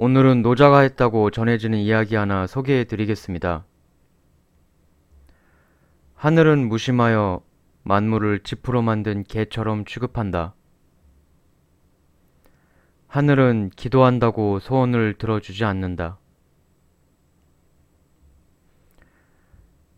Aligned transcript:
오늘은 0.00 0.42
노자가 0.42 0.82
했다고 0.82 1.32
전해지는 1.32 1.76
이야기 1.80 2.14
하나 2.14 2.46
소개해 2.46 2.84
드리겠습니다. 2.84 3.64
하늘은 6.14 6.68
무심하여 6.68 7.42
만물을 7.82 8.44
지푸로 8.44 8.80
만든 8.80 9.24
개처럼 9.24 9.84
취급한다. 9.84 10.54
하늘은 13.08 13.70
기도한다고 13.74 14.60
소원을 14.60 15.14
들어주지 15.14 15.64
않는다. 15.64 16.18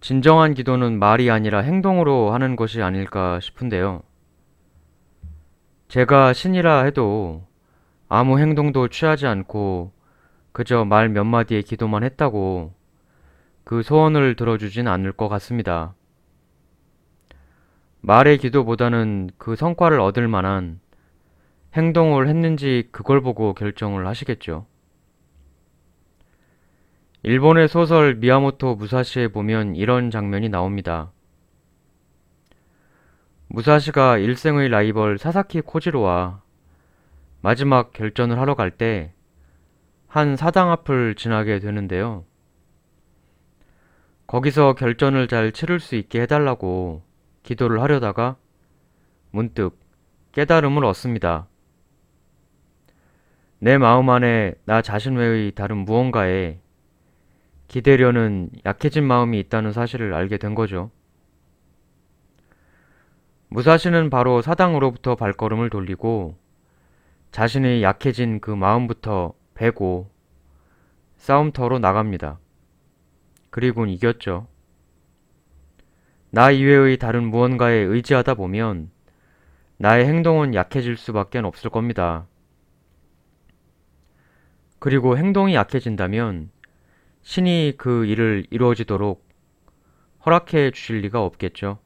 진정한 0.00 0.54
기도는 0.54 0.98
말이 0.98 1.30
아니라 1.30 1.60
행동으로 1.60 2.32
하는 2.32 2.56
것이 2.56 2.82
아닐까 2.82 3.38
싶은데요. 3.38 4.02
제가 5.86 6.32
신이라 6.32 6.82
해도 6.82 7.46
아무 8.14 8.38
행동도 8.38 8.86
취하지 8.86 9.26
않고 9.26 9.92
그저 10.52 10.84
말 10.84 11.08
몇 11.08 11.24
마디의 11.24 11.64
기도만 11.64 12.04
했다고 12.04 12.72
그 13.64 13.82
소원을 13.82 14.36
들어주진 14.36 14.86
않을 14.86 15.10
것 15.10 15.28
같습니다. 15.28 15.96
말의 18.02 18.38
기도보다는 18.38 19.30
그 19.36 19.56
성과를 19.56 19.98
얻을 19.98 20.28
만한 20.28 20.78
행동을 21.74 22.28
했는지 22.28 22.88
그걸 22.92 23.20
보고 23.20 23.52
결정을 23.52 24.06
하시겠죠. 24.06 24.66
일본의 27.24 27.66
소설 27.66 28.14
미야모토 28.14 28.76
무사시에 28.76 29.26
보면 29.26 29.74
이런 29.74 30.12
장면이 30.12 30.50
나옵니다. 30.50 31.10
무사시가 33.48 34.18
일생의 34.18 34.68
라이벌 34.68 35.18
사사키 35.18 35.62
코지로와 35.62 36.43
마지막 37.44 37.92
결전을 37.92 38.38
하러 38.38 38.54
갈 38.54 38.70
때 38.70 39.12
한 40.14 40.36
사당 40.36 40.70
앞을 40.70 41.14
지나게 41.16 41.58
되는데요. 41.58 42.24
거기서 44.28 44.74
결전을 44.74 45.28
잘 45.28 45.52
치를 45.52 45.78
수 45.78 45.96
있게 45.96 46.22
해달라고 46.22 47.02
기도를 47.42 47.82
하려다가 47.82 48.36
문득 49.30 49.78
깨달음을 50.32 50.84
얻습니다. 50.84 51.48
내 53.58 53.76
마음 53.76 54.08
안에 54.08 54.54
나 54.64 54.80
자신 54.80 55.16
외의 55.16 55.50
다른 55.50 55.78
무언가에 55.78 56.60
기대려는 57.68 58.50
약해진 58.64 59.04
마음이 59.04 59.38
있다는 59.40 59.72
사실을 59.72 60.14
알게 60.14 60.38
된 60.38 60.54
거죠. 60.54 60.92
무사시는 63.48 64.08
바로 64.08 64.40
사당으로부터 64.40 65.16
발걸음을 65.16 65.68
돌리고 65.70 66.43
자신의 67.34 67.82
약해진 67.82 68.38
그 68.38 68.52
마음부터 68.52 69.34
베고 69.54 70.08
싸움터로 71.16 71.80
나갑니다. 71.80 72.38
그리곤 73.50 73.88
이겼죠. 73.88 74.46
나 76.30 76.52
이외의 76.52 76.96
다른 76.96 77.24
무언가에 77.24 77.74
의지하다 77.74 78.34
보면 78.34 78.92
나의 79.78 80.06
행동은 80.06 80.54
약해질 80.54 80.96
수밖에 80.96 81.40
없을 81.40 81.70
겁니다. 81.70 82.28
그리고 84.78 85.18
행동이 85.18 85.56
약해진다면 85.56 86.52
신이 87.22 87.74
그 87.76 88.06
일을 88.06 88.46
이루어지도록 88.50 89.26
허락해 90.24 90.70
주실 90.70 91.00
리가 91.00 91.20
없겠죠. 91.20 91.80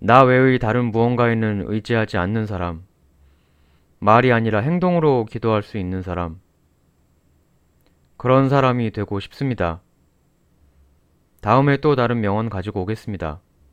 나 0.00 0.24
외의 0.24 0.58
다른 0.58 0.86
무언가에는 0.86 1.66
의지하지 1.68 2.16
않는 2.16 2.46
사람, 2.46 2.90
말이 4.04 4.32
아니라 4.32 4.58
행동으로 4.58 5.26
기도할 5.26 5.62
수 5.62 5.78
있는 5.78 6.02
사람, 6.02 6.40
그런 8.16 8.48
사람이 8.48 8.90
되고 8.90 9.20
싶습니다. 9.20 9.80
다음에 11.40 11.76
또 11.76 11.94
다른 11.94 12.20
명언 12.20 12.50
가지고 12.50 12.82
오겠습니다. 12.82 13.40